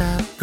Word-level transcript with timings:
up. 0.00 0.35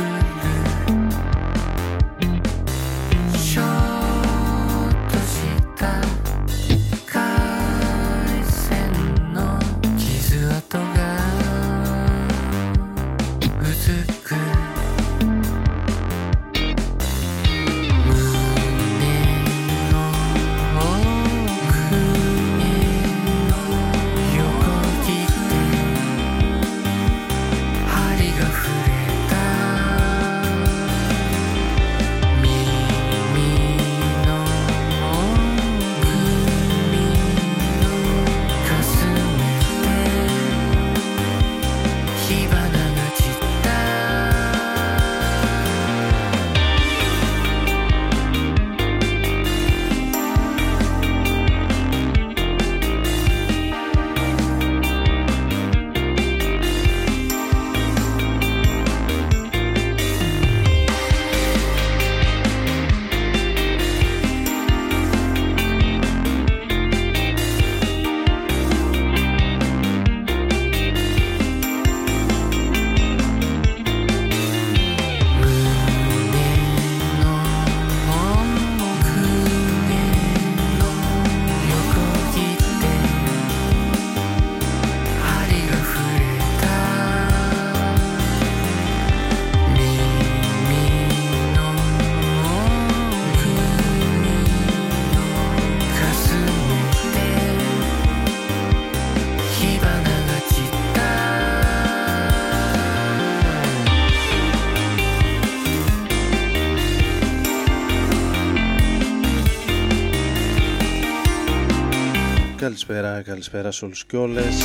Καλησπέρα, 112.64 113.22
καλησπέρα 113.22 113.72
σε 113.72 113.86
όλους 113.86 114.06
και 114.06 114.18
όλες. 114.18 114.56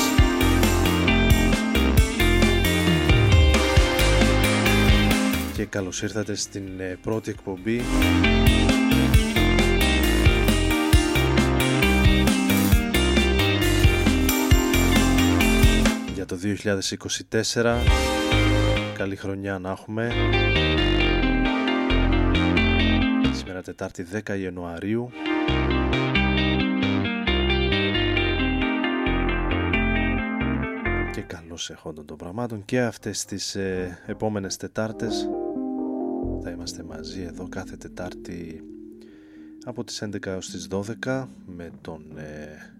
Και 5.54 5.64
καλώς 5.64 6.02
ήρθατε 6.02 6.34
στην 6.34 6.80
ε, 6.80 6.98
πρώτη 7.02 7.30
εκπομπή 7.30 7.82
για 16.14 16.26
το 16.26 16.38
2024. 17.52 17.76
Καλή 18.94 19.16
χρονιά 19.16 19.58
να 19.58 19.70
έχουμε. 19.70 20.12
Σήμερα 23.32 23.62
Τετάρτη 23.62 24.06
10 24.26 24.38
Ιανουαρίου. 24.40 25.10
Καλώς 31.58 31.78
εχόντων 31.78 32.06
των 32.06 32.16
πραγμάτων 32.16 32.64
και 32.64 32.80
αυτές 32.80 33.24
τις 33.24 33.54
ε, 33.54 33.98
επόμενες 34.06 34.56
Τετάρτες. 34.56 35.28
Θα 36.42 36.50
είμαστε 36.50 36.82
μαζί 36.82 37.22
εδώ 37.22 37.48
κάθε 37.48 37.76
Τετάρτη 37.76 38.62
από 39.64 39.84
τις 39.84 40.02
11 40.04 40.26
έως 40.26 40.50
τις 40.50 40.68
12 41.04 41.26
με 41.46 41.70
τον 41.80 42.18
ε, 42.18 42.74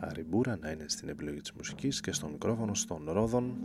Αριμπούρα 0.00 0.58
να 0.60 0.70
είναι 0.70 0.84
στην 0.86 1.08
επιλογή 1.08 1.40
της 1.40 1.52
μουσικής 1.52 2.00
και 2.00 2.12
στο 2.12 2.28
μικρόφωνο 2.28 2.74
στον 2.74 3.08
Ρόδον. 3.08 3.56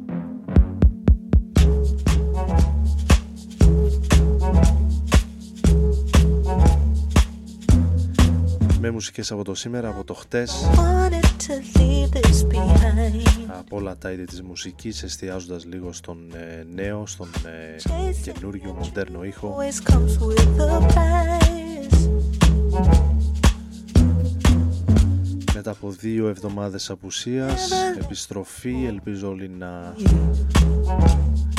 Με 8.79 8.89
μουσικές 8.89 9.31
από 9.31 9.43
το 9.43 9.55
σήμερα, 9.55 9.89
από 9.89 10.03
το 10.03 10.13
χτες 10.13 10.67
από 13.47 13.75
όλα 13.77 13.97
τα 13.97 14.11
είδη 14.11 14.25
της 14.25 14.41
μουσικής 14.41 15.03
εστιάζοντας 15.03 15.65
λίγο 15.65 15.93
στον 15.93 16.17
ε, 16.33 16.65
νέο, 16.73 17.05
στον 17.05 17.27
ε, 17.45 18.31
καινούργιο 18.31 18.73
μοντέρνο 18.73 19.23
ήχο. 19.23 19.55
μετά 25.65 25.77
από 25.79 25.91
δύο 25.91 26.27
εβδομάδες 26.27 26.89
απουσίας 26.89 27.71
επιστροφή 28.01 28.85
ελπίζω 28.85 29.29
όλοι 29.29 29.49
να 29.49 29.95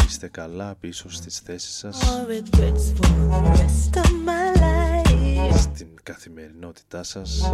είστε 0.06 0.28
καλά 0.28 0.74
πίσω 0.80 1.10
στις 1.10 1.38
θέσεις 1.38 1.76
σας. 1.76 1.98
Στην 5.56 5.88
καθημερινότητά 6.02 7.02
σας 7.02 7.50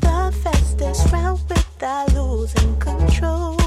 The 0.00 0.32
fastest 0.42 1.12
round 1.12 1.40
without 1.48 2.12
losing 2.14 2.76
control. 2.78 3.61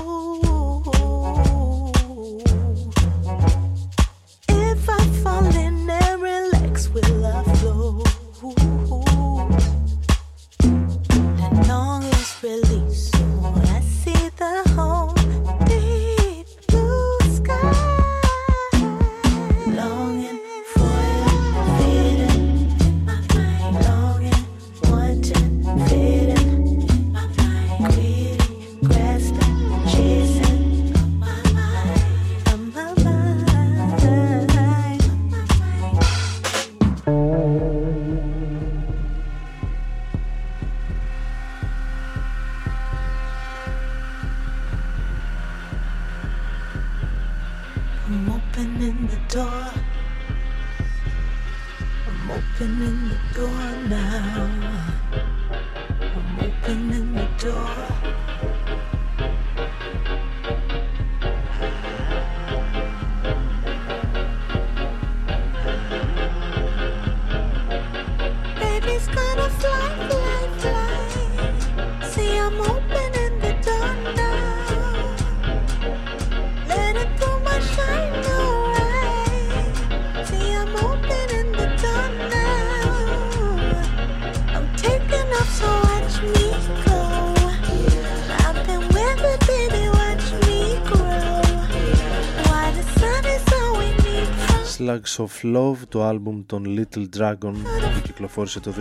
Slugs 95.05 95.25
of 95.25 95.55
Love, 95.55 95.77
το 95.89 96.03
άλμπουμ 96.03 96.45
των 96.45 96.63
Little 96.67 97.05
Dragon 97.17 97.53
που 97.93 98.01
κυκλοφόρησε 98.03 98.59
το 98.59 98.73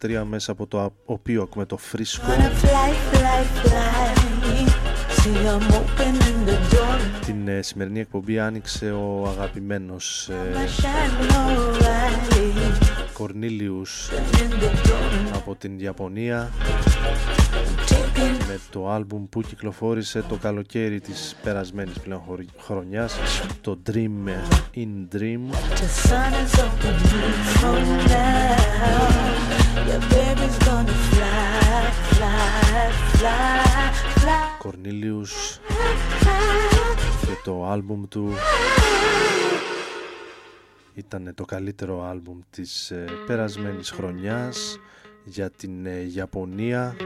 2023 0.00 0.22
μέσα 0.28 0.52
από 0.52 0.66
το 0.66 0.92
οποίο 1.04 1.42
ακούμε 1.42 1.64
το 1.64 1.76
φρίσκο 1.76 2.26
Την 7.24 7.48
ε, 7.48 7.62
σημερινή 7.62 8.00
εκπομπή 8.00 8.38
άνοιξε 8.38 8.90
ο 8.90 9.28
αγαπημένος 9.28 10.28
ε, 10.28 10.68
Κορνίλιους 13.12 14.08
από 15.34 15.54
την 15.54 15.80
Ιαπωνία 15.80 16.50
με 18.48 18.60
το 18.70 18.90
άλμπουμ 18.90 19.28
που 19.28 19.40
κυκλοφόρησε 19.40 20.24
το 20.28 20.36
καλοκαίρι 20.36 21.00
της 21.00 21.36
περασμένης 21.42 21.98
πλέον 21.98 22.22
χρονιάς 22.58 23.18
το 23.60 23.78
Dream 23.90 24.28
in 24.74 25.16
Dream. 25.16 25.40
Κορνίλιους 34.58 35.60
και 37.20 37.34
το 37.44 37.66
άλμπουμ 37.66 38.04
του 38.08 38.32
ήταν 40.94 41.32
το 41.34 41.44
καλύτερο 41.44 42.04
άλμπουμ 42.04 42.38
της 42.50 42.90
ε, 42.90 43.04
περασμένης 43.26 43.90
χρονιάς 43.90 44.78
για 45.24 45.50
την 45.50 45.86
ε, 45.86 46.10
Ιαπωνία 46.14 46.96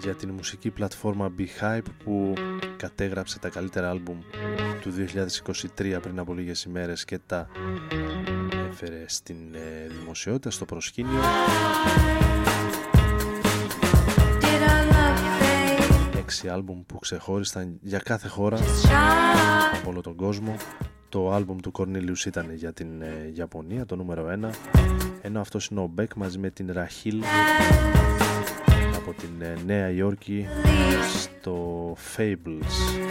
για 0.00 0.14
την 0.14 0.30
μουσική 0.30 0.70
πλατφόρμα 0.70 1.32
Beehive 1.38 1.84
που 2.04 2.32
κατέγραψε 2.76 3.38
τα 3.38 3.48
καλύτερα 3.48 3.90
άλμπουμ 3.90 4.18
του 4.80 4.92
2023 5.76 5.98
πριν 6.02 6.18
από 6.18 6.34
λίγες 6.34 6.62
ημέρες 6.62 7.04
και 7.04 7.18
τα 7.26 7.48
έφερε 8.70 9.04
στην 9.06 9.36
ε, 9.54 9.88
δημοσιότητα, 10.00 10.50
στο 10.50 10.64
προσκήνιο. 10.64 11.20
Έξι 16.18 16.48
άλμπουμ 16.48 16.82
που 16.86 16.98
ξεχώρισαν 16.98 17.78
για 17.80 17.98
κάθε 17.98 18.28
χώρα 18.28 18.58
από 19.80 19.90
όλο 19.90 20.00
τον 20.00 20.16
κόσμο. 20.16 20.56
Το 21.08 21.32
άλμπουμ 21.32 21.58
του 21.58 21.72
Cornelius 21.78 22.26
ήταν 22.26 22.54
για 22.54 22.72
την 22.72 23.02
ε, 23.02 23.32
Ιαπωνία, 23.34 23.86
το 23.86 23.96
νούμερο 23.96 24.26
1. 24.44 24.50
Ενώ 25.22 25.40
αυτός 25.40 25.66
είναι 25.66 25.80
ο 25.80 25.86
Μπέκ 25.86 26.14
μαζί 26.14 26.38
με 26.38 26.50
την 26.50 26.72
Ραχίλ 26.72 27.22
από 27.22 28.23
την 29.20 29.42
ε, 29.42 29.54
Νέα 29.66 29.90
Υόρκη 29.90 30.46
στο 31.22 31.96
Fables. 32.16 33.04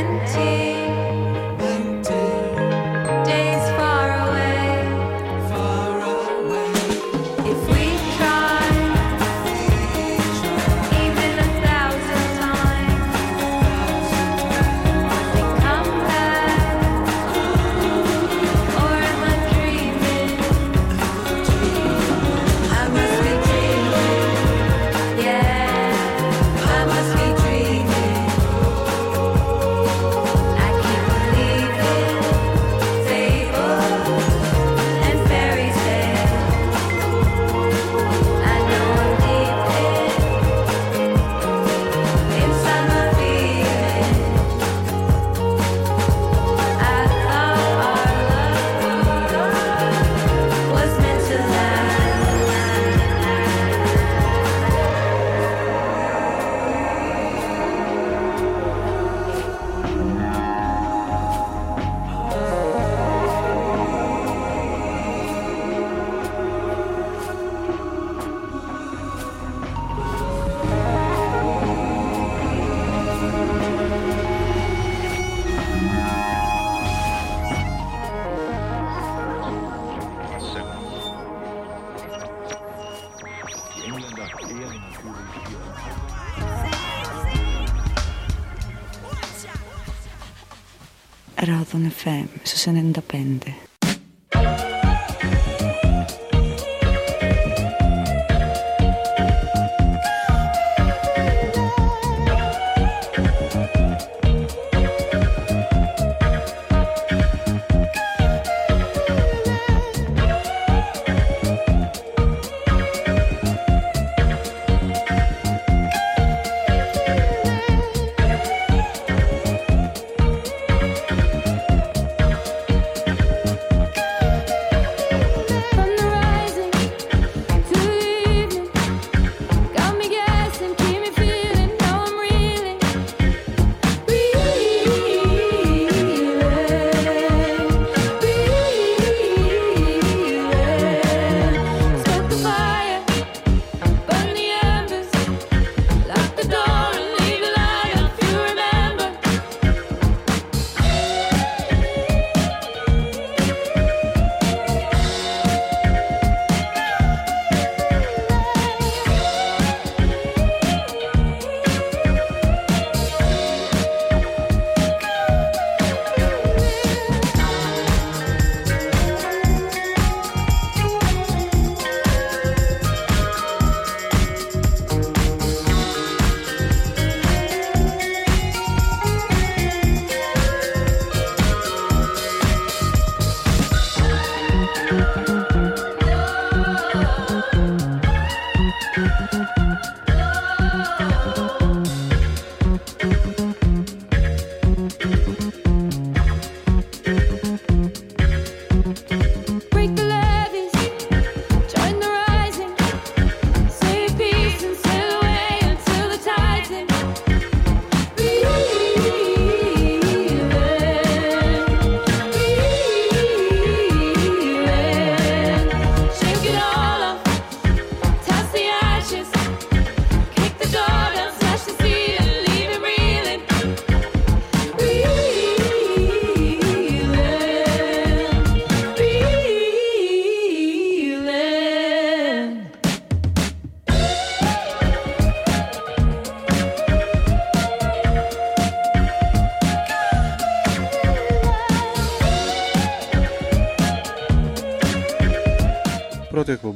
empty. 0.00 0.99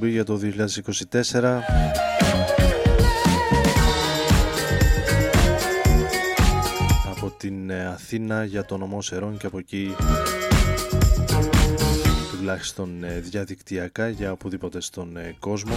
Για 0.09 0.25
το 0.25 0.41
2024 0.43 1.61
από 7.11 7.31
την 7.37 7.71
ε, 7.71 7.87
Αθήνα 7.87 8.45
για 8.45 8.65
το 8.65 8.77
νομό 8.77 9.03
Σερών 9.03 9.37
και 9.37 9.47
από 9.47 9.59
εκεί 9.59 9.95
τουλάχιστον 12.31 13.05
ε, 13.05 13.21
διαδικτυακά 13.21 14.09
για 14.09 14.33
οπουδήποτε 14.33 14.81
στον 14.81 15.17
ε, 15.17 15.37
κόσμο. 15.39 15.75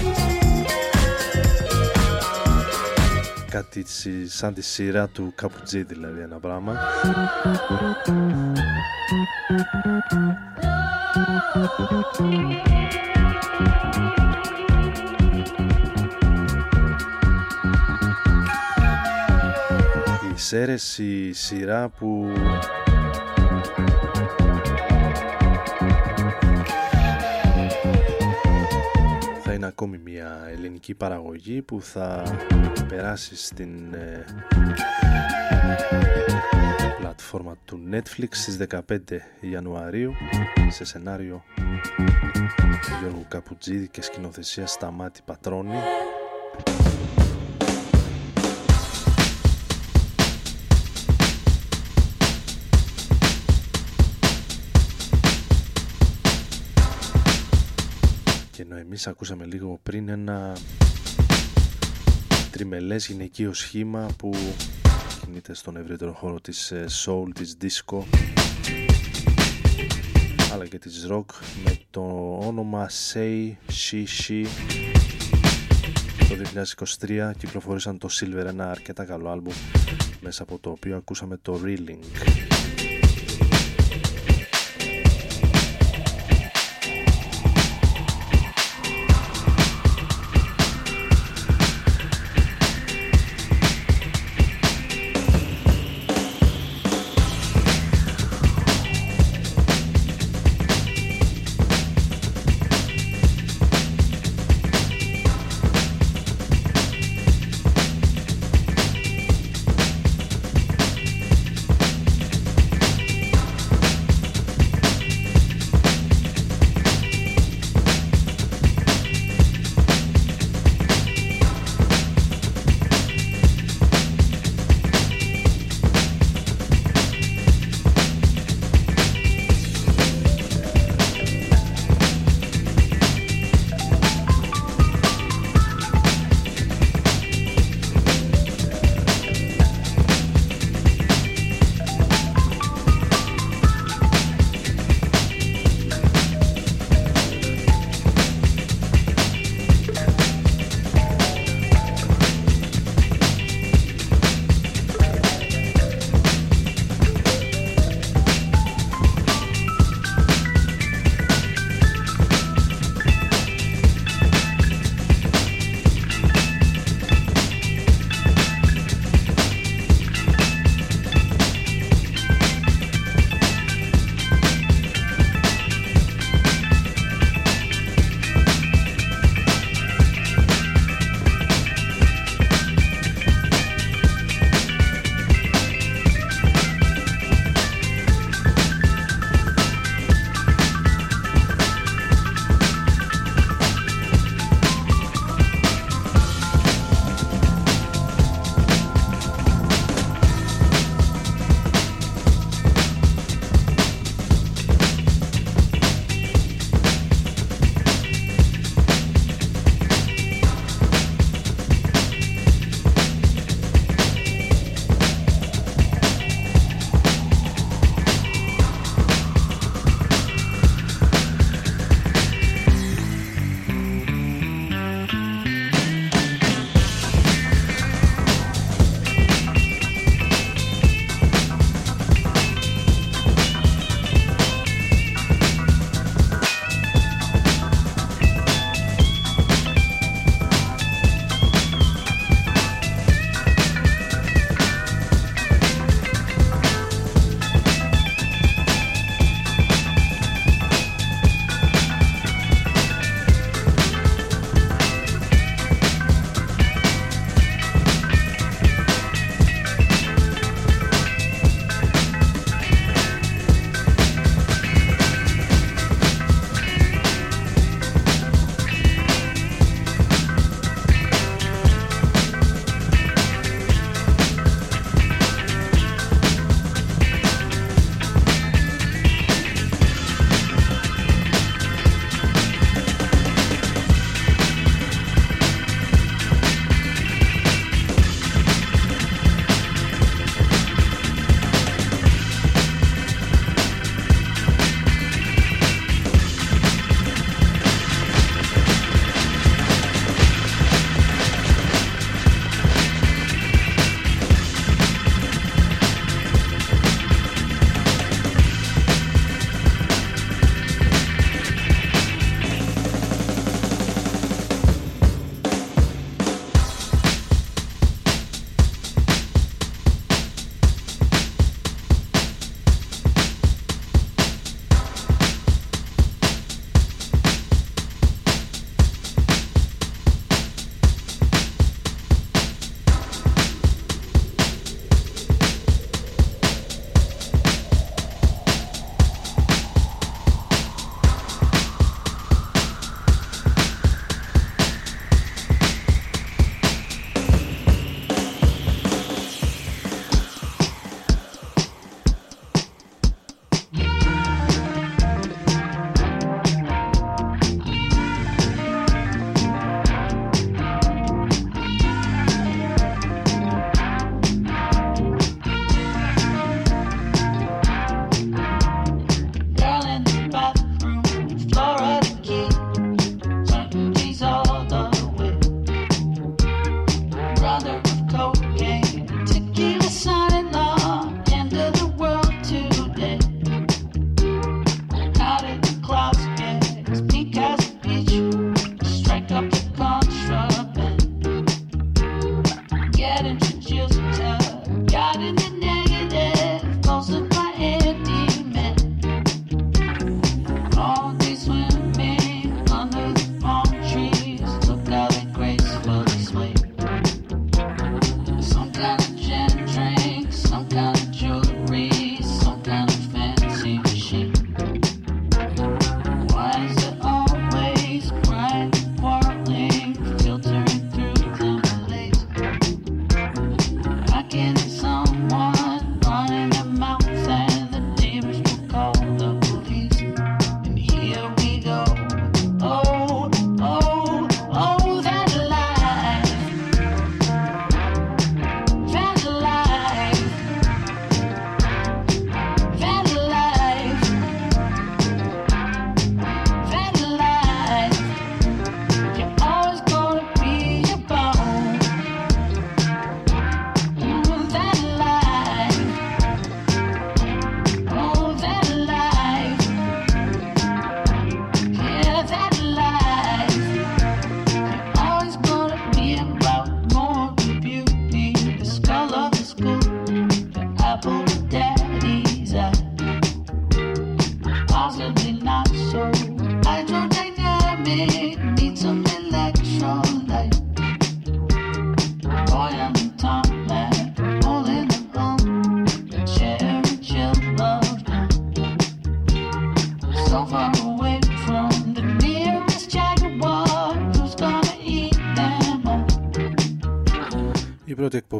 Κάτι 3.50 3.86
σαν 4.28 4.54
τη 4.54 4.62
σειρά 4.62 5.08
του 5.08 5.34
Καπουτζή 5.36 5.84
δηλαδή 5.84 6.22
ένα 6.22 6.38
πράγμα 6.40 6.78
εξαίρεση 20.50 21.34
σειρά 21.34 21.90
που 21.90 22.32
ακόμη 29.68 29.98
μια 29.98 30.48
ελληνική 30.52 30.94
παραγωγή 30.94 31.62
που 31.62 31.82
θα 31.82 32.24
περάσει 32.88 33.36
στην 33.36 33.94
ε, 33.94 34.26
πλατφόρμα 37.00 37.58
του 37.66 37.80
Netflix 37.92 38.28
στις 38.32 38.58
15 38.70 38.80
Ιανουαρίου 39.40 40.14
σε 40.70 40.86
σενάριο 40.86 41.44
Γιώργου 43.00 43.26
Καπουτζίδη 43.28 43.88
και 43.88 44.02
σκηνοθεσία 44.02 44.68
Σταμάτη 44.68 45.22
Πατρώνη 45.26 45.78
εμείς 58.88 59.08
ακούσαμε 59.08 59.46
λίγο 59.46 59.80
πριν 59.84 60.10
ένα 60.10 60.58
τριμελές 62.52 63.08
γυναικείο 63.08 63.54
σχήμα 63.54 64.08
που 64.18 64.34
κινείται 65.22 65.54
στον 65.54 65.78
ευρύτερο 65.78 66.14
χώρο 66.14 66.40
της 66.42 66.72
ε, 66.72 66.86
soul, 67.06 67.28
της 67.34 67.58
disco 67.62 68.04
αλλά 70.54 70.68
και 70.68 70.80
της 70.80 71.08
rock 71.12 71.26
με 71.64 71.78
το 71.90 72.38
όνομα 72.42 72.90
Say 73.14 73.52
She 73.70 74.04
She. 74.22 74.46
Το 76.18 76.64
2023 77.00 77.32
κυκλοφορήσαν 77.38 77.98
το 77.98 78.08
Silver 78.12 78.46
ένα 78.46 78.70
αρκετά 78.70 79.06
καλό 79.06 79.30
άλμπουμ 79.30 79.54
μέσα 80.22 80.44
από 80.44 80.58
το 80.58 80.70
οποίο 80.70 80.96
ακούσαμε 80.96 81.38
το 81.42 81.62
Reeling 81.64 82.57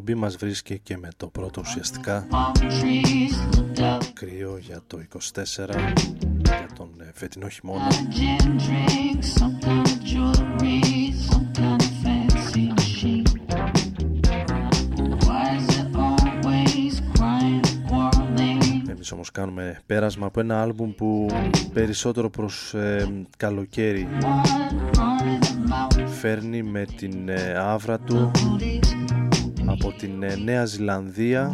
εκπομπή 0.10 0.26
μας 0.26 0.36
βρίσκει 0.36 0.80
και 0.80 0.98
με 0.98 1.10
το 1.18 1.28
πρώτο 1.28 1.62
ουσιαστικά 1.62 2.28
κρύο 4.14 4.58
για 4.58 4.82
το 4.88 5.00
24 5.34 5.44
για 6.44 6.68
τον 6.76 6.90
ε, 7.00 7.12
φετινό 7.14 7.48
χειμώνα. 7.50 7.88
Εμείς 18.90 19.12
όμως 19.12 19.32
κάνουμε 19.32 19.80
πέρασμα 19.86 20.26
από 20.26 20.40
ένα 20.40 20.62
άλμπουμ 20.62 20.96
που 20.96 21.28
περισσότερο 21.74 22.30
προς 22.30 22.74
ε, 22.74 23.26
καλοκαίρι 23.38 24.08
φέρνει 26.06 26.64
με 26.64 26.86
την 26.86 27.30
ε, 27.30 27.58
άβρα 27.58 28.00
του 28.00 28.32
από 29.68 29.92
την 29.92 30.24
ε, 30.24 30.36
Νέα 30.36 30.66
Ζηλανδία. 30.66 31.52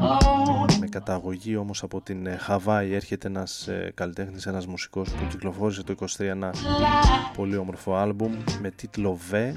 Με 0.80 0.88
καταγωγή 0.88 1.56
όμως 1.56 1.84
από 1.84 2.02
την 2.02 2.26
ε, 2.26 2.38
Χαβάη 2.38 2.94
έρχεται 2.94 3.28
ένας 3.28 3.68
ε, 3.68 3.92
καλλιτέχνης, 3.96 4.46
ένας 4.46 4.66
μουσικός 4.68 5.10
που 5.10 5.28
κυκλοφόρησε 5.30 5.84
το 5.84 5.96
23 6.00 6.06
ένα 6.20 6.54
πολύ 7.36 7.58
όμορφο 7.58 7.96
άλμπουμ 7.96 8.34
με 8.62 8.72
τίτλο 8.72 9.18
V 9.32 9.54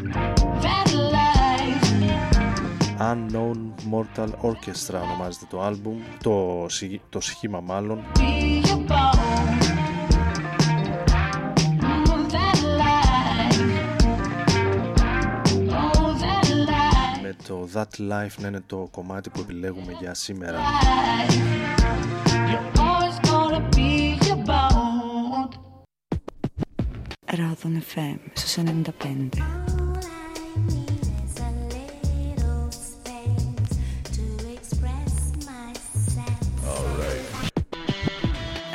Unknown 2.99 3.59
Mortal 3.93 4.29
Orchestra 4.29 5.01
ονομάζεται 5.03 5.47
το 5.51 5.63
άλμπουμ 5.63 5.99
το, 6.23 6.67
το 7.09 7.21
σχήμα 7.21 7.61
μάλλον 7.61 8.01
το 17.47 17.69
That 17.75 17.99
Life 17.99 18.39
να 18.39 18.49
είναι 18.49 18.63
το 18.67 18.89
κομμάτι 18.91 19.31
που 19.31 19.41
επιλέγουμε 19.41 19.93
για 20.01 20.15
σήμερα. 20.15 20.59
Ράδον 27.27 27.83
FM 27.95 28.19
στους 28.33 28.57
95. 28.57 28.63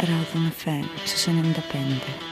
Ράδον 0.02 0.52
FM 0.64 0.86
στους 1.06 1.26
95. 1.26 2.31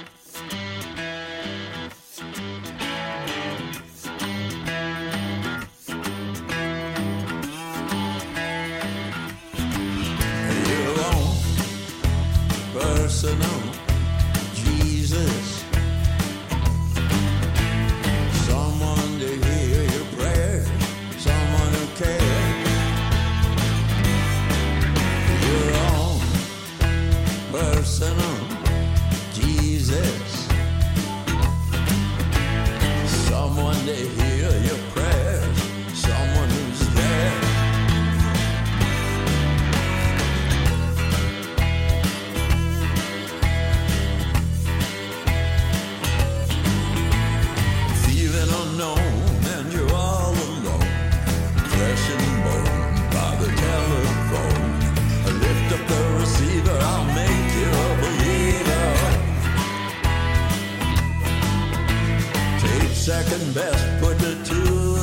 second 63.29 63.53
best. 63.53 63.85
Put 64.01 64.17
it 64.23 64.45
to 64.45 64.61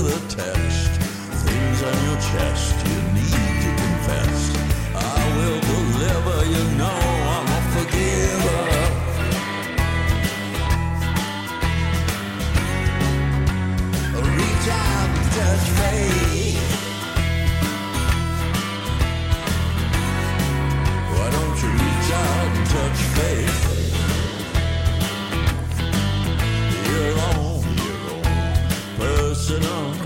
the 0.09 0.19
test. 0.29 0.91
Things 1.47 1.83
on 1.89 1.97
your 2.07 2.19
chest 2.31 2.75
you 2.87 2.99
need 3.15 3.55
to 3.65 3.71
confess. 3.83 4.41
I 4.95 5.21
will 5.37 5.61
deliver, 5.73 6.39
you 6.55 6.65
know 6.81 7.01
I'm 7.35 7.47
a 7.47 7.62
forgiver. 7.75 8.65
Reach 14.39 14.69
out 14.85 15.09
and 15.19 15.29
touch 15.39 15.67
faith. 15.79 16.71
Why 21.12 21.27
don't 21.37 21.57
you 21.62 21.71
reach 21.85 22.11
out 22.25 22.57
and 22.57 22.67
touch 22.75 23.01
faith? 23.17 23.45
personal 29.46 30.06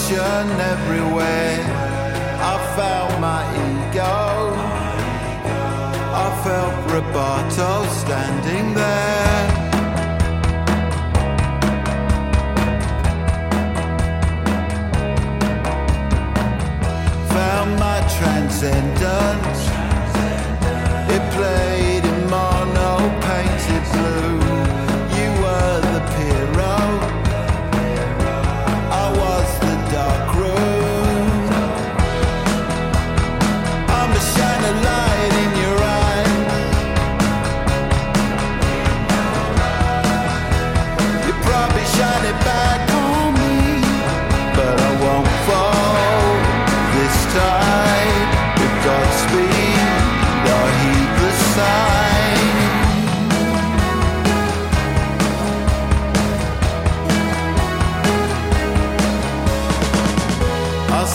distortion 0.00 0.60
everywhere. 0.60 1.60
I 2.42 2.56
felt 2.76 3.20
my 3.20 3.42
ego. 3.68 4.54
I 6.12 6.28
felt 6.44 6.74
Roboto 6.90 7.86
standing 8.02 8.74
there. 8.74 9.46
Found 17.28 17.78
my 17.78 18.00
transcendence. 18.18 19.49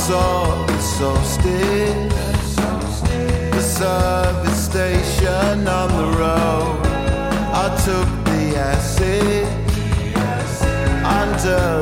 I 0.06 0.08
saw 0.08 0.66
the 0.68 0.80
solstice, 0.82 2.56
the 3.56 3.60
service 3.60 4.66
station 4.66 5.68
on 5.68 5.90
the 5.98 6.10
road. 6.20 6.80
I 7.52 7.66
took 7.84 8.08
the 8.26 8.56
acid 8.56 9.48
under 11.04 11.75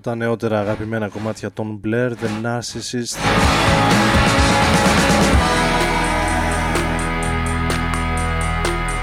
Από 0.00 0.08
τα 0.08 0.14
νεότερα 0.14 0.60
αγαπημένα 0.60 1.08
κομμάτια 1.08 1.52
των 1.52 1.80
Blair, 1.84 2.10
The 2.10 2.44
Narcissist. 2.44 3.16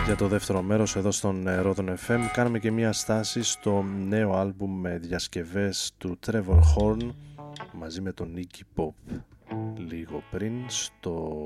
Για 0.06 0.16
το 0.16 0.28
δεύτερο 0.28 0.62
μέρος 0.62 0.96
εδώ 0.96 1.12
στον 1.12 1.48
ε, 1.48 1.62
Rodon 1.66 1.94
FM 2.08 2.20
κάναμε 2.34 2.60
και 2.60 2.72
μια 2.72 2.94
στάση 2.94 3.44
στο 3.44 3.86
νέο 4.08 4.34
άλμπουμ 4.34 4.80
με 4.80 4.98
διασκευές 4.98 5.92
του 5.98 6.20
Trevor 6.26 6.60
Horn 6.60 7.10
μαζί 7.74 8.02
με 8.02 8.12
τον 8.12 8.34
Nicky 8.38 8.62
Pop 8.82 9.20
λίγο 9.90 10.24
πριν 10.32 10.54
στο 10.68 11.42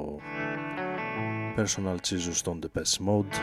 Personal 1.58 1.96
Jesus 2.10 2.40
των 2.44 2.60
Depeche 2.64 3.08
Mode 3.08 3.36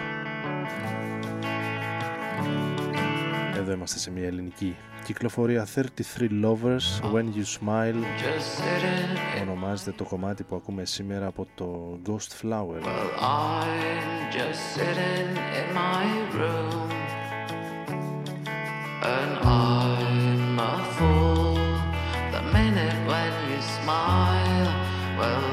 Εδώ 3.68 3.76
είμαστε 3.76 3.98
σε 3.98 4.10
μια 4.10 4.26
ελληνική 4.26 4.76
κυκλοφορία 5.04 5.66
33 5.74 5.80
Lovers 6.20 7.12
When 7.12 7.24
You 7.24 7.44
Smile 7.60 8.02
Just 8.02 8.60
sitting 8.60 9.42
ονομάζεται 9.42 9.92
το 9.92 10.04
κομμάτι 10.04 10.42
που 10.42 10.56
ακούμε 10.56 10.84
σήμερα 10.84 11.26
από 11.26 11.46
το 11.54 11.98
Ghost 12.06 12.44
Flower 12.46 12.82
Well, 12.84 13.10
I'm 13.20 14.32
just 14.38 14.60
sitting 14.74 15.30
in 15.58 15.68
my 15.82 16.04
room, 16.38 16.90
and 19.14 19.32
I'm 19.60 20.58
a 20.72 20.74
fool. 20.96 21.54
The 22.34 22.42
minute 22.56 22.98
when 23.10 23.32
you 23.50 23.60
smile, 23.76 24.70
well, 25.18 25.46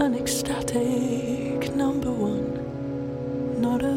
an 0.00 0.14
ecstatic 0.14 1.74
number 1.74 2.10
one, 2.10 3.60
not 3.60 3.82
a 3.82 3.94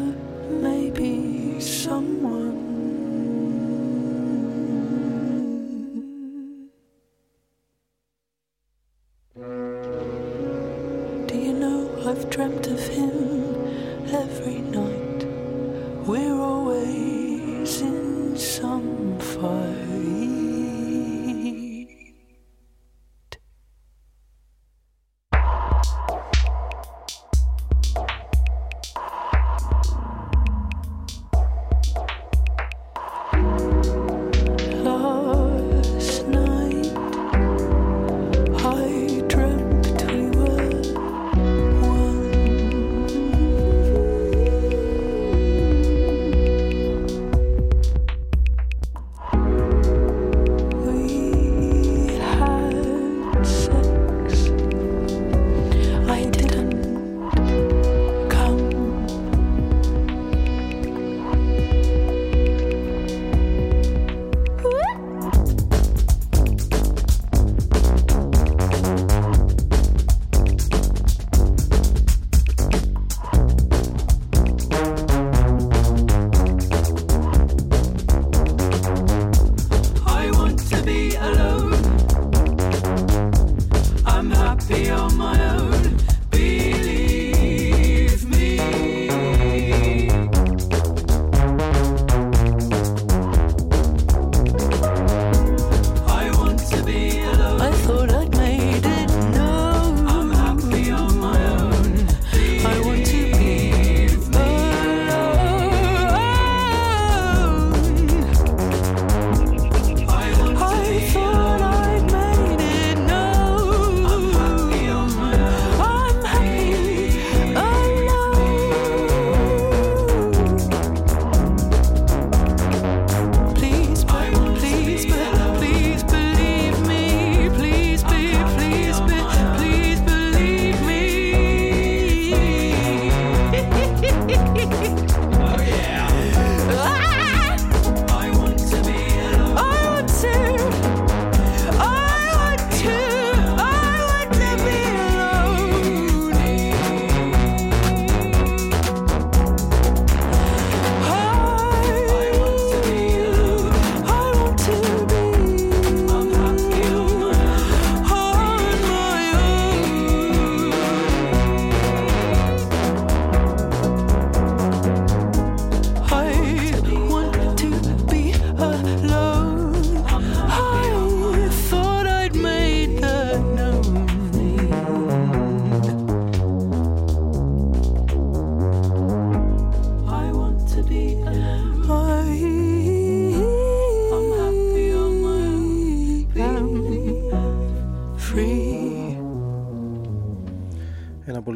maybe 0.50 1.60
someone. 1.60 2.71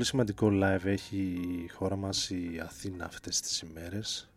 σημαντικό 0.07 0.49
live 0.53 0.85
έχει 0.85 1.17
η 1.65 1.69
χώρα 1.69 1.97
μας 1.97 2.31
η 2.31 2.61
Αθήνα 2.65 3.05
αυτές 3.05 3.41
τις 3.41 3.61
ημέρες. 3.61 4.31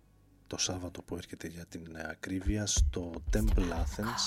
Το 0.48 0.58
Σάββατο 0.58 1.02
που 1.02 1.16
έρχεται 1.16 1.48
για 1.48 1.66
την 1.66 1.82
ακρίβεια 2.12 2.66
στο 2.66 3.12
Temple 3.34 3.62
Athens. 3.62 4.24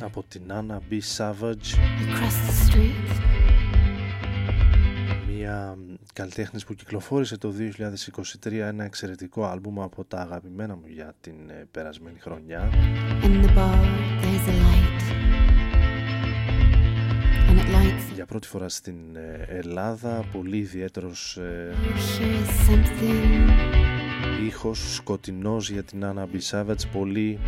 Από 0.00 0.24
την 0.28 0.42
Anna 0.48 0.78
B. 0.90 1.00
Savage. 1.16 1.78
Μια 5.28 5.78
καλλιτέχνης 6.12 6.64
που 6.64 6.74
κυκλοφόρησε 6.74 7.38
το 7.38 7.54
2023 8.44 8.52
ένα 8.52 8.84
εξαιρετικό 8.84 9.44
άλμπουμ 9.44 9.80
από 9.80 10.04
τα 10.04 10.20
αγαπημένα 10.20 10.76
μου 10.76 10.86
για 10.86 11.14
την 11.20 11.50
ε, 11.50 11.68
περασμένη 11.70 12.18
χρονιά. 12.18 12.70
πρώτη 18.26 18.46
φορά 18.46 18.68
στην 18.68 18.96
ε, 19.16 19.44
Ελλάδα. 19.48 20.24
Πολύ 20.32 20.56
ιδιαίτερος 20.56 21.36
ε, 21.36 21.74
ήχος 24.46 24.94
σκοτεινός 24.94 25.70
για 25.70 25.82
την 25.82 26.04
Άννα 26.04 26.28
πολύ 26.92 27.38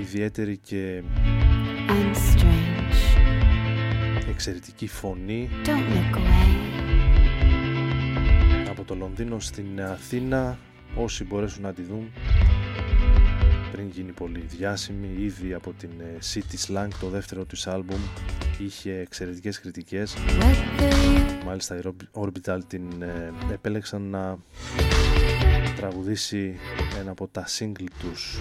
ιδιαίτερη 0.00 0.56
και 0.56 1.02
εξαιρετική 4.30 4.86
φωνή 4.86 5.48
από 8.70 8.84
το 8.84 8.94
Λονδίνο 8.94 9.40
στην 9.40 9.82
Αθήνα. 9.82 10.58
Όσοι 10.96 11.24
μπορέσουν 11.24 11.62
να 11.62 11.72
τη 11.72 11.82
δουν 11.82 12.10
πριν 13.72 13.88
γίνει 13.88 14.12
πολύ 14.12 14.40
διάσημη 14.40 15.08
ήδη 15.18 15.54
από 15.54 15.72
την 15.72 15.90
ε, 15.98 16.18
City 16.34 16.66
Slang 16.66 16.88
το 17.00 17.08
δεύτερο 17.08 17.44
της 17.44 17.66
άλμπουμ 17.66 18.00
είχε 18.58 18.92
εξαιρετικές 18.92 19.60
κριτικές. 19.60 20.16
Μάλιστα 21.44 21.76
οι 21.76 21.80
Orbital 22.12 22.58
την 22.66 23.02
ε, 23.02 23.32
επέλεξαν 23.52 24.02
να 24.02 24.38
τραγουδήσει 25.76 26.56
ένα 27.00 27.10
από 27.10 27.28
τα 27.28 27.44
single 27.58 27.88
τους 28.00 28.38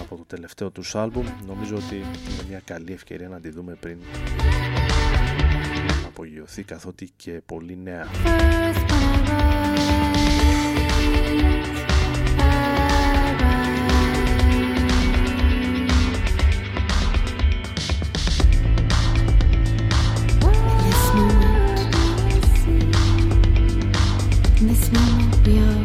από 0.00 0.16
το 0.16 0.24
τελευταίο 0.26 0.70
τους 0.70 0.94
άλμπουμ. 0.94 1.26
Νομίζω 1.46 1.76
ότι 1.76 1.94
είναι 1.94 2.48
μια 2.48 2.60
καλή 2.64 2.92
ευκαιρία 2.92 3.28
να 3.28 3.40
τη 3.40 3.48
δούμε 3.48 3.76
πριν 3.80 3.98
απογειωθεί 6.06 6.62
καθότι 6.62 7.10
και 7.16 7.42
πολύ 7.46 7.78
νέα 7.82 8.08
Dios. 25.44 25.81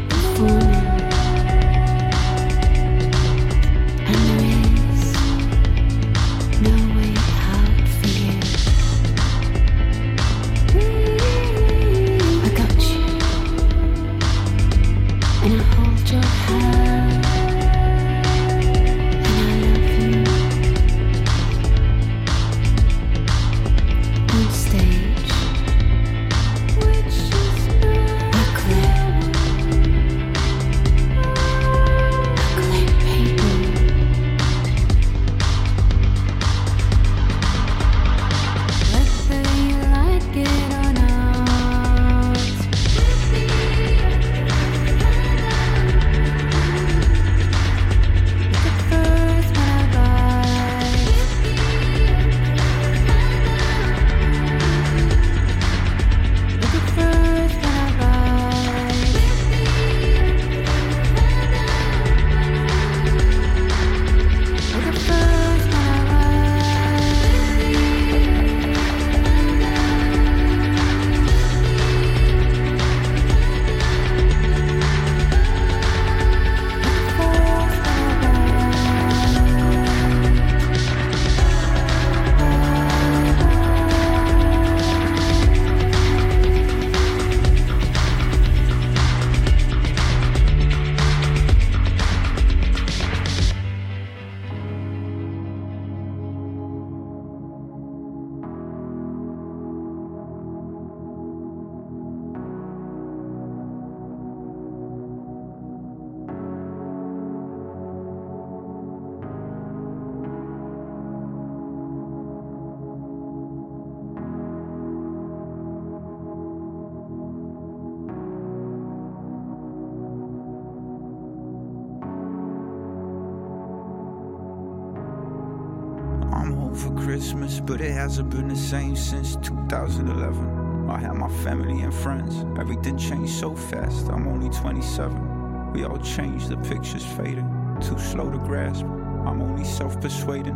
Been 128.37 128.49
the 128.49 128.55
same 128.55 128.95
since 128.95 129.35
2011. 129.37 130.87
I 130.87 130.99
had 130.99 131.15
my 131.15 131.27
family 131.43 131.81
and 131.81 131.91
friends. 131.91 132.45
Everything 132.59 132.95
changed 132.95 133.33
so 133.33 133.55
fast. 133.55 134.09
I'm 134.09 134.27
only 134.27 134.49
27. 134.49 135.73
We 135.73 135.83
all 135.83 135.97
changed, 135.97 136.49
the 136.49 136.57
picture's 136.57 137.03
fading. 137.03 137.49
Too 137.81 137.97
slow 137.97 138.29
to 138.29 138.37
grasp. 138.37 138.85
I'm 139.25 139.41
only 139.41 139.63
self 139.63 139.99
persuading. 139.99 140.55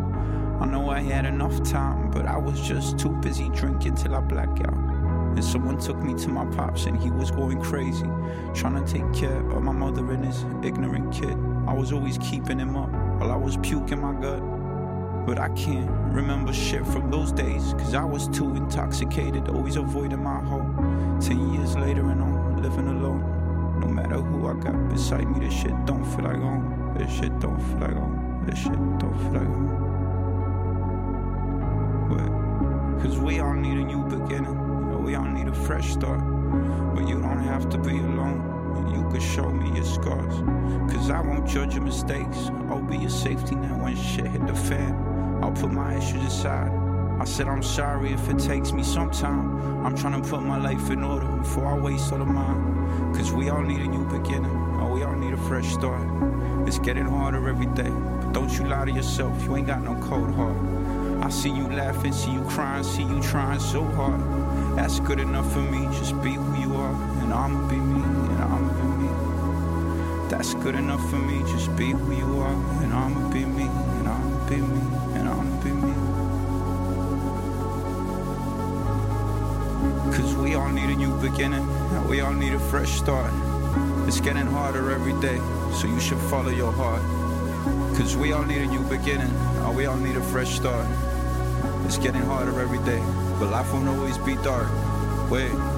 I 0.60 0.66
know 0.68 0.92
I 0.92 1.00
had 1.00 1.26
enough 1.26 1.64
time, 1.64 2.12
but 2.12 2.28
I 2.28 2.38
was 2.38 2.62
just 2.62 3.00
too 3.00 3.10
busy 3.10 3.50
drinking 3.50 3.96
till 3.96 4.14
I 4.14 4.20
black 4.20 4.50
out. 4.62 4.78
And 5.36 5.44
someone 5.44 5.80
took 5.80 5.98
me 5.98 6.14
to 6.20 6.30
my 6.30 6.46
pops, 6.56 6.86
and 6.86 6.96
he 6.96 7.10
was 7.10 7.32
going 7.32 7.60
crazy, 7.62 8.06
trying 8.54 8.76
to 8.76 8.86
take 8.86 9.12
care 9.12 9.40
of 9.50 9.64
my 9.64 9.72
mother 9.72 10.08
and 10.12 10.24
his 10.24 10.46
ignorant 10.64 11.12
kid. 11.12 11.36
I 11.68 11.74
was 11.74 11.92
always 11.92 12.20
keeping 12.20 12.60
him 12.60 12.78
up 12.78 12.92
while 13.20 13.32
I 13.32 13.38
was 13.38 13.58
puking 13.58 14.02
my 14.02 14.14
gut. 14.14 14.61
But 15.26 15.38
I 15.40 15.50
can't 15.50 15.90
remember 16.12 16.52
shit 16.52 16.86
from 16.86 17.12
those 17.12 17.32
days, 17.32 17.74
cause 17.74 17.94
I 17.94 18.04
was 18.04 18.28
too 18.28 18.56
intoxicated, 18.56 19.48
always 19.50 19.76
avoiding 19.76 20.24
my 20.24 20.40
home. 20.40 21.20
Ten 21.22 21.54
years 21.54 21.76
later, 21.76 22.10
and 22.10 22.22
I'm 22.22 22.62
living 22.62 22.88
alone. 22.88 23.80
No 23.80 23.88
matter 23.88 24.16
who 24.16 24.48
I 24.48 24.54
got 24.54 24.90
beside 24.90 25.30
me, 25.30 25.46
this 25.46 25.54
shit 25.54 25.86
don't 25.86 26.04
feel 26.04 26.26
like 26.26 26.40
home. 26.40 26.94
This 26.98 27.12
shit 27.12 27.40
don't 27.40 27.60
feel 27.60 27.80
like 27.80 27.94
home. 27.94 28.44
This 28.46 28.60
shit 28.60 28.74
don't 29.00 29.18
feel 29.18 29.34
like 29.34 29.48
home. 29.48 29.78
But, 32.10 33.04
cause 33.04 33.18
we 33.20 33.40
all 33.40 33.54
need 33.54 33.78
a 33.78 33.84
new 33.84 34.04
beginning. 34.04 35.04
We 35.04 35.16
all 35.16 35.26
need 35.26 35.48
a 35.48 35.54
fresh 35.54 35.92
start. 35.92 36.20
But 36.96 37.08
you 37.08 37.22
don't 37.22 37.44
have 37.44 37.70
to 37.70 37.78
be 37.78 37.98
alone. 37.98 38.48
You 38.94 39.08
could 39.10 39.22
show 39.22 39.50
me 39.50 39.72
your 39.76 39.86
scars. 39.86 40.42
Cause 40.92 41.10
I 41.10 41.22
won't 41.22 41.48
judge 41.48 41.76
your 41.76 41.84
mistakes. 41.84 42.50
I'll 42.70 42.82
be 42.82 42.98
your 42.98 43.10
safety 43.10 43.56
net 43.56 43.78
when 43.78 43.96
shit 43.96 44.28
hit 44.28 44.46
the 44.46 44.56
fan. 44.56 45.11
I'll 45.42 45.52
put 45.52 45.72
my 45.72 45.96
issues 45.98 46.24
aside. 46.26 46.72
I 47.20 47.26
said 47.26 47.48
I'm 47.48 47.64
sorry 47.64 48.14
if 48.14 48.30
it 48.30 48.40
takes 48.40 48.72
me 48.72 48.84
some 48.84 49.12
time. 49.12 49.86
I'm 49.86 49.96
trying 49.96 50.22
to 50.22 50.28
put 50.28 50.42
my 50.42 50.58
life 50.58 50.90
in 50.90 51.04
order 51.04 51.28
before 51.28 51.68
I 51.68 51.78
waste 51.78 52.12
all 52.12 52.22
of 52.22 52.28
mine. 52.28 53.14
Cause 53.14 53.32
we 53.32 53.50
all 53.50 53.62
need 53.62 53.82
a 53.82 53.88
new 53.88 54.06
beginning. 54.06 54.52
Or 54.80 54.92
we 54.92 55.04
all 55.04 55.16
need 55.16 55.34
a 55.34 55.38
fresh 55.38 55.68
start. 55.68 56.08
It's 56.68 56.80
getting 56.80 57.06
harder 57.06 57.48
every 57.48 57.68
day. 57.68 57.90
But 57.90 58.34
don't 58.34 58.52
you 58.58 58.68
lie 58.68 58.86
to 58.86 58.92
yourself, 58.92 59.44
you 59.44 59.56
ain't 59.56 59.68
got 59.68 59.84
no 59.84 59.96
cold 60.08 60.34
heart. 60.36 60.58
I 61.24 61.30
see 61.30 61.50
you 61.50 61.68
laughing, 61.70 62.14
see 62.14 62.32
you 62.32 62.42
crying, 62.42 62.84
see 62.84 63.04
you 63.04 63.22
trying 63.22 63.60
so 63.60 63.84
hard. 63.84 64.22
That's 64.76 65.00
good 65.00 65.20
enough 65.20 65.52
for 65.54 65.60
me. 65.60 65.86
Just 65.98 66.20
be 66.24 66.34
who 66.34 66.60
you 66.60 66.76
are, 66.76 66.94
and 67.22 67.34
I'ma 67.34 67.68
be 67.68 67.76
me, 67.76 68.02
and 68.02 68.42
I'ma 68.42 68.74
be 68.74 68.88
me. 69.04 70.30
That's 70.30 70.54
good 70.56 70.76
enough 70.76 71.08
for 71.10 71.18
me. 71.18 71.40
Just 71.52 71.76
be 71.76 71.92
who 71.92 72.16
you 72.16 72.40
are, 72.40 72.54
and 72.84 72.94
I'ma 72.94 73.30
be 73.32 73.46
me, 73.46 73.51
all 80.62 80.70
need 80.70 80.90
a 80.92 80.96
new 80.96 81.16
beginning, 81.20 81.68
and 81.68 82.08
we 82.08 82.22
all 82.22 82.34
need 82.34 82.54
a 82.54 82.60
fresh 82.60 82.92
start. 82.92 83.34
It's 84.08 84.20
getting 84.20 84.46
harder 84.46 84.92
every 84.92 85.20
day, 85.20 85.38
so 85.74 85.88
you 85.88 86.00
should 86.00 86.20
follow 86.30 86.50
your 86.50 86.72
heart. 86.72 87.02
Cause 87.98 88.16
we 88.16 88.32
all 88.32 88.44
need 88.44 88.62
a 88.62 88.68
new 88.68 88.84
beginning, 88.84 89.34
and 89.66 89.76
we 89.76 89.88
all 89.88 89.98
need 89.98 90.18
a 90.18 90.22
fresh 90.22 90.56
start. 90.56 90.86
It's 91.86 91.98
getting 91.98 92.22
harder 92.22 92.60
every 92.60 92.78
day, 92.80 93.02
but 93.40 93.50
life 93.50 93.74
won't 93.74 93.88
always 93.88 94.20
be 94.20 94.36
dark. 94.36 94.70
Wait. 95.32 95.71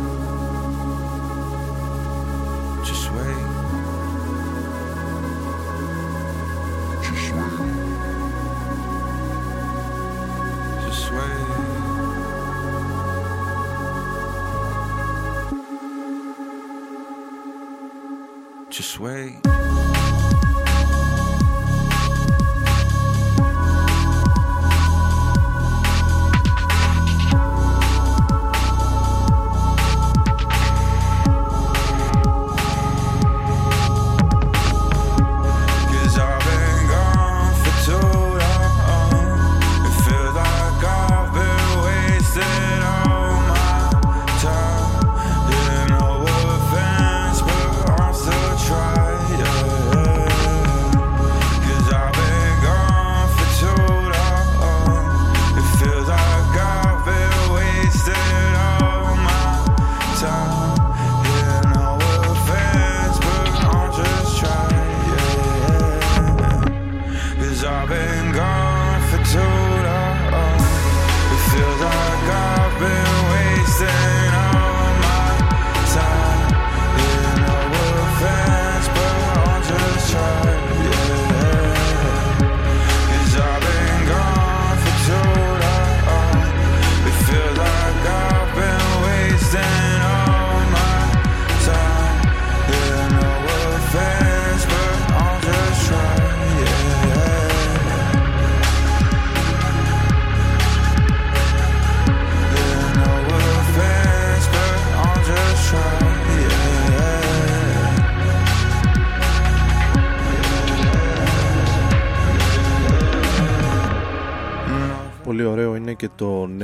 sway. 18.93 19.42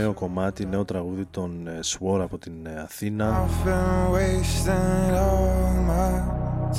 Νέο 0.09 0.17
κομμάτι, 0.17 0.65
νέο 0.65 0.85
τραγούδι 0.85 1.25
των 1.31 1.67
ε, 1.67 1.79
Swore 1.85 2.19
από 2.21 2.37
την 2.37 2.65
ε, 2.65 2.79
Αθήνα 2.79 3.45
I've 3.47 3.67
been 3.67 4.11
wasting 4.13 5.13
all 5.25 5.73
my 5.89 6.13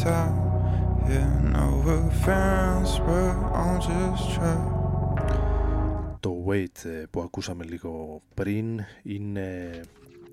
time. 0.05 0.37
Yeah, 1.12 1.53
no 1.57 1.66
offense, 1.99 2.93
but 3.07 3.35
I'm 3.61 3.78
just 3.81 4.35
trying. 4.35 4.78
Το 6.20 6.45
Wait 6.47 6.85
ε, 6.89 7.05
που 7.11 7.20
ακούσαμε 7.20 7.64
λίγο 7.64 8.22
πριν 8.35 8.81
είναι 9.03 9.81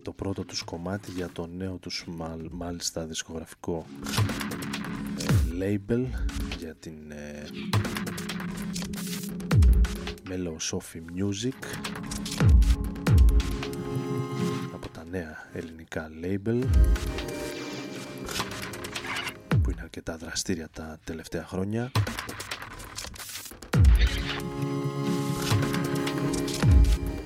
το 0.01 0.11
πρώτο 0.11 0.43
τους 0.43 0.61
κομμάτι 0.63 1.11
για 1.11 1.29
το 1.33 1.47
νέο 1.57 1.77
τους 1.77 2.05
μάλ- 2.07 2.49
μάλιστα 2.51 3.05
δισκογραφικό 3.05 3.85
ε, 5.19 5.25
label 5.59 6.05
για 6.57 6.75
την 6.79 7.11
ε, 7.11 7.43
Mellow 10.29 10.57
Sophie 10.71 11.01
Music 11.19 11.59
από 11.99 12.35
τα 12.37 12.56
νέα 15.11 15.37
ελληνικά 15.53 16.09
label 16.23 16.63
που 19.63 19.71
είναι 19.71 19.81
αρκετά 19.81 20.17
δραστήρια 20.17 20.69
τα 20.73 20.97
τελευταία 21.03 21.45
χρόνια. 21.45 21.91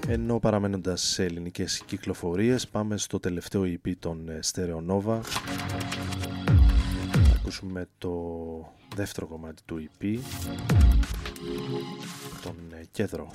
Ενώ 0.08 0.40
παραμένοντας 0.40 1.02
σε 1.02 1.24
ελληνικές 1.24 1.84
κυκλοφορίες 1.86 2.68
πάμε 2.68 2.98
στο 2.98 3.20
τελευταίο 3.20 3.64
EP 3.64 3.92
των 4.00 4.30
ε, 4.30 4.40
Stereo 4.52 4.84
Nova. 4.88 5.20
Θα 7.12 7.36
ακούσουμε 7.36 7.88
το 7.98 8.12
δεύτερο 8.96 9.28
κομμάτι 9.28 9.62
του 9.66 9.90
EP 10.00 10.18
τον 12.42 12.56
ε, 12.72 12.86
Κέδρο 12.92 13.32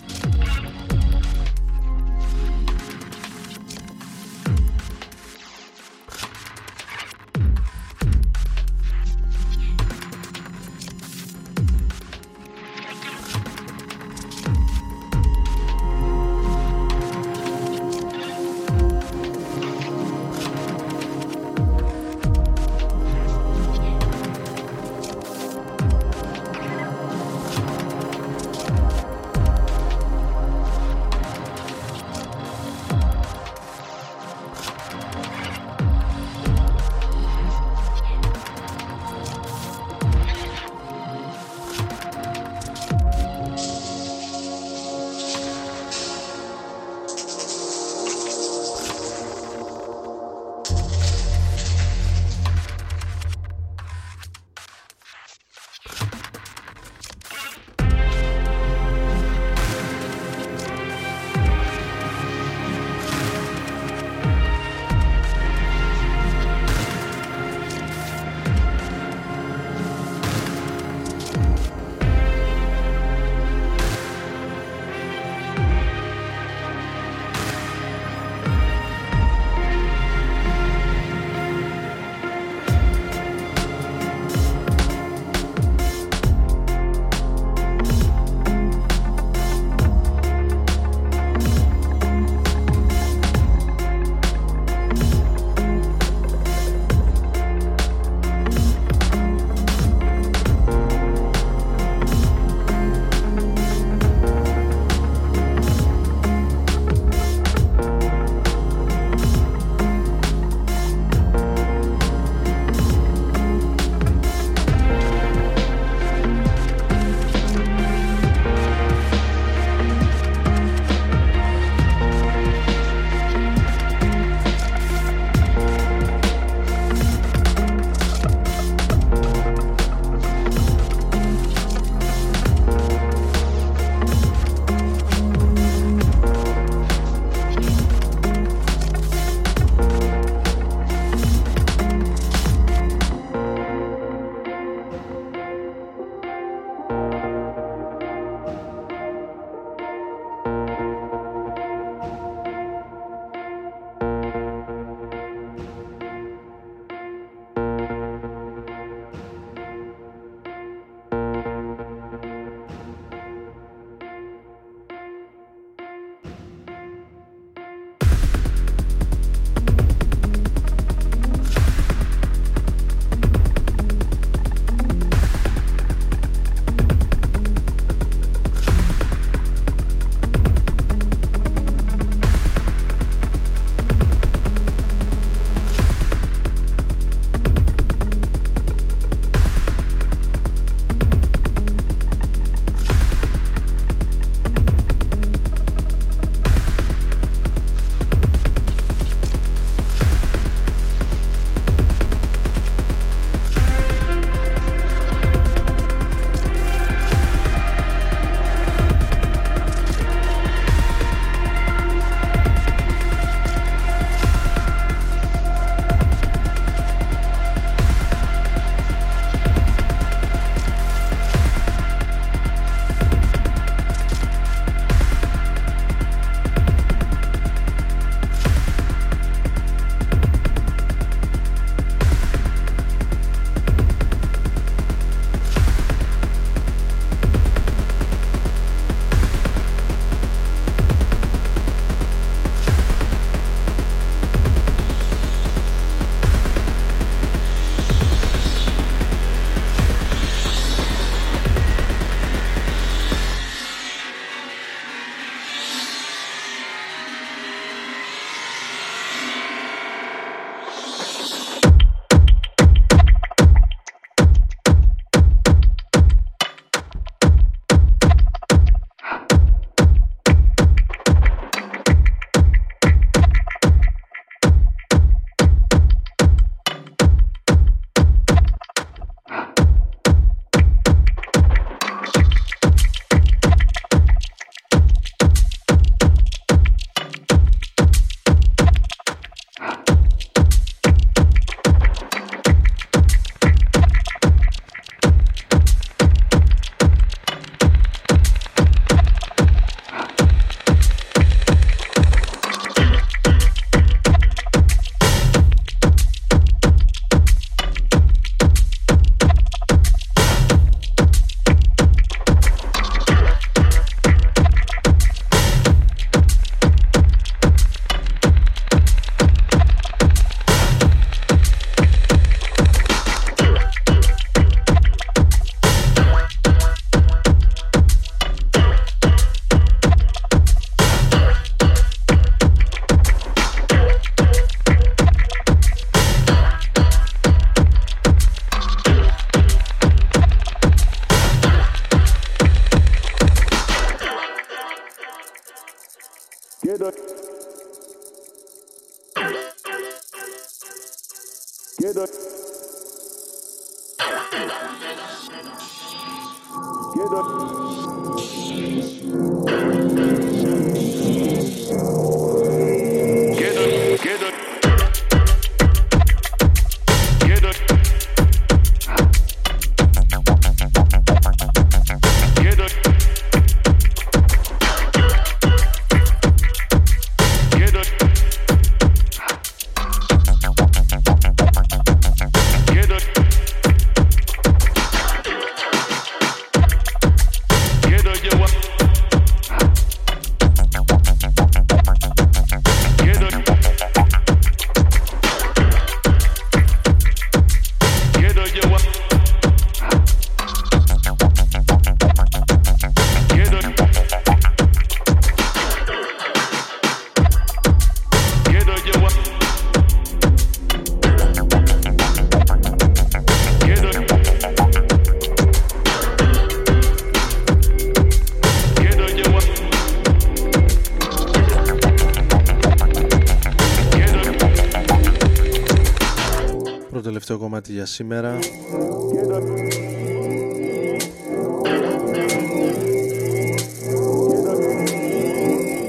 Πρώτο 426.97 427.11
τελευταίο 427.11 427.38
κομμάτι 427.38 427.72
για 427.72 427.86
σήμερα. 427.86 428.38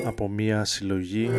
Από 0.06 0.30
μία 0.30 0.66
συλλογή 0.66 1.30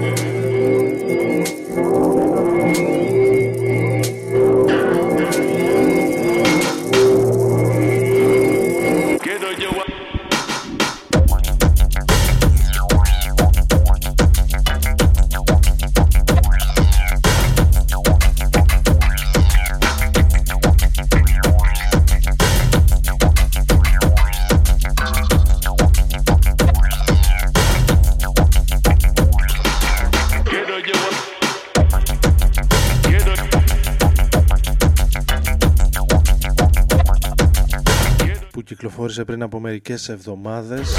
κυκλοφόρησε 39.19 39.25
πριν 39.25 39.43
από 39.43 39.61
μερικές 39.61 40.09
εβδομάδες 40.09 40.95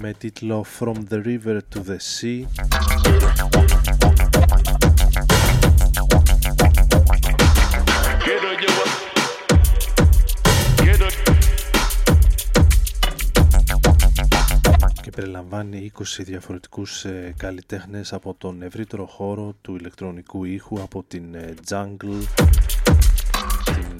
με 0.00 0.12
τίτλο 0.18 0.64
From 0.78 0.94
the 1.10 1.24
River 1.24 1.58
to 1.74 1.78
the 1.78 1.96
Sea. 2.20 2.44
Και 15.02 15.10
περιλαμβάνει 15.10 15.92
20 15.98 16.02
διαφορετικούς 16.18 17.04
ε, 17.04 17.34
καλλιτέχνες 17.36 18.12
από 18.12 18.34
τον 18.38 18.62
ευρύτερο 18.62 19.06
χώρο 19.06 19.56
του 19.60 19.76
ηλεκτρονικού 19.76 20.44
ήχου 20.44 20.82
από 20.82 21.04
την 21.08 21.34
ε, 21.34 21.54
jungle 21.68 22.50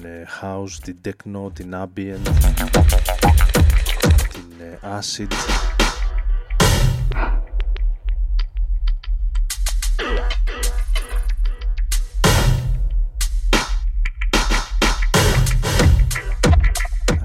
την 0.01 0.09
ε, 0.09 0.25
house, 0.41 0.71
την 0.83 0.97
techno, 1.05 1.53
την 1.53 1.73
ambient 1.75 2.29
την 4.33 4.51
ε, 4.59 4.79
acid. 4.99 5.31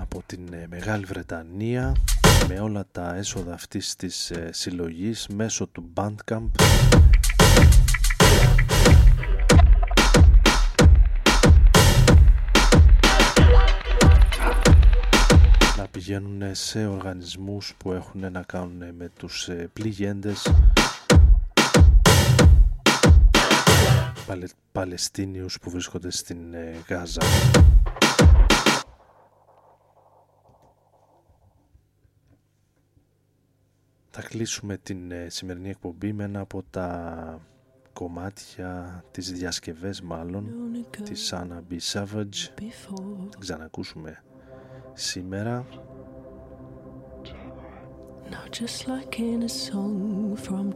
Από 0.00 0.22
την 0.26 0.52
ε, 0.52 0.66
Μεγάλη 0.68 1.04
Βρετανία 1.04 1.94
με 2.48 2.60
όλα 2.60 2.86
τα 2.92 3.14
έσοδα 3.14 3.54
αυτής 3.54 3.96
της 3.96 4.30
ε, 4.30 4.50
συλλογής 4.52 5.26
μέσω 5.26 5.66
του 5.66 5.90
Bandcamp 5.94 6.50
πηγαίνουν 16.06 16.54
σε 16.54 16.86
οργανισμούς 16.86 17.74
που 17.78 17.92
έχουν 17.92 18.32
να 18.32 18.42
κάνουν 18.42 18.94
με 18.94 19.08
τους 19.08 19.48
ε, 19.48 19.70
πληγέντες 19.72 20.52
Παλαι, 24.26 24.48
Παλαιστίνιους 24.72 25.58
που 25.58 25.70
βρίσκονται 25.70 26.10
στην 26.10 26.54
ε, 26.54 26.84
Γάζα. 26.88 27.20
Θα 34.10 34.22
κλείσουμε 34.22 34.76
την 34.76 35.10
ε, 35.10 35.28
σημερινή 35.28 35.68
εκπομπή 35.68 36.12
με 36.12 36.24
ένα 36.24 36.40
από 36.40 36.62
τα 36.70 37.40
κομμάτια, 37.92 39.04
τις 39.10 39.32
διασκευές 39.32 40.00
μάλλον, 40.00 40.46
της 41.04 41.34
Anna 41.34 41.60
B. 41.70 41.76
Savage. 41.92 42.48
Την 43.30 43.38
ξανακούσουμε 43.38 44.22
σήμερα. 44.92 45.66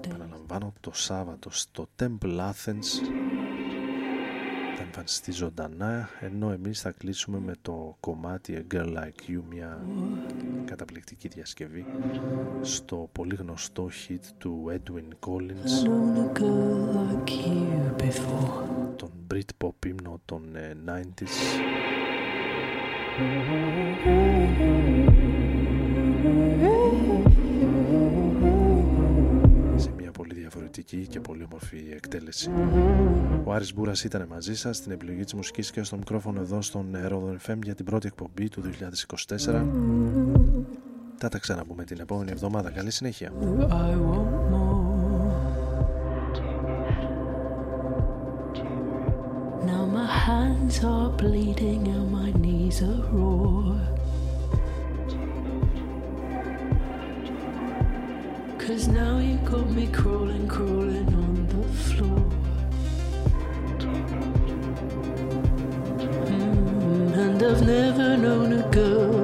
Επαναλαμβάνω 0.05 0.73
το 0.81 0.91
Σάββατο 0.93 1.51
στο 1.51 1.89
Temple 2.01 2.39
Athens 2.39 2.89
θα 4.77 4.83
εμφανιστεί 4.87 5.33
ζωντανά 5.33 6.09
ενώ 6.21 6.51
εμείς 6.51 6.81
θα 6.81 6.91
κλείσουμε 6.91 7.39
με 7.39 7.53
το 7.63 7.97
κομμάτι 8.01 8.67
A 8.71 8.75
Girl 8.75 8.97
Like 8.97 9.31
You 9.31 9.41
μια 9.49 9.87
καταπληκτική 10.65 11.29
διασκευή 11.29 11.87
στο 12.61 13.09
πολύ 13.13 13.35
γνωστό 13.35 13.89
hit 14.09 14.25
του 14.39 14.65
Edwin 14.69 15.29
Collins. 15.29 15.85
Known 15.85 16.17
a 16.17 16.41
girl 16.41 16.95
like 16.97 17.31
you 17.31 18.07
before. 18.07 18.71
τον 18.97 19.11
Britpop 19.35 19.87
ύμνο 19.87 20.21
των 20.25 20.57
ε, 20.57 20.77
90s 20.87 21.61
σε 29.77 29.91
μια 29.97 30.11
πολύ 30.11 30.35
διαφορετική 30.35 31.07
και 31.07 31.21
πολύ 31.21 31.43
όμορφη 31.43 31.77
εκτέλεση. 31.93 32.51
Ο 33.45 33.53
Άρης 33.53 33.75
Μπούρας 33.75 34.05
ήταν 34.05 34.27
μαζί 34.31 34.57
σας 34.57 34.77
στην 34.77 34.93
επιλογή 34.93 35.25
της 35.25 35.35
μουσικής 35.35 35.71
και 35.71 35.83
στο 35.83 35.97
μικρόφωνο 35.97 36.41
εδώ 36.41 36.62
στον 36.62 36.87
Ρόδον 37.07 37.39
FM 37.47 37.59
για 37.62 37.75
την 37.75 37.85
πρώτη 37.85 38.07
εκπομπή 38.07 38.49
του 38.49 38.62
2024. 38.62 39.66
Θα 41.16 41.29
τα 41.29 41.39
ξαναπούμε 41.39 41.85
την 41.85 42.01
επόμενη 42.01 42.31
εβδομάδα. 42.31 42.71
Καλή 42.71 42.91
συνέχεια. 42.91 43.33
I 43.39 43.95
want 44.09 44.51
more. 44.51 44.91
Now 49.71 49.85
my 49.99 50.09
hands 50.27 50.77
are 50.93 51.11
bleeding 51.21 51.83
and 51.97 52.07
my 52.18 52.31
knees 52.43 52.79
are 52.91 53.03
raw. 53.12 54.00
Cause 58.71 58.87
now 58.87 59.18
you 59.18 59.37
got 59.39 59.68
me 59.71 59.89
crawling, 59.89 60.47
crawling 60.47 61.12
on 61.12 61.49
the 61.49 61.64
floor. 61.83 62.23
Mm, 66.29 67.16
and 67.18 67.43
I've 67.43 67.66
never 67.66 68.16
known 68.16 68.53
a 68.53 68.62
girl 68.71 69.20